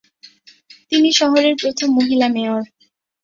[0.91, 2.61] তিনি শহরের প্রথম মহিলা মেয়র।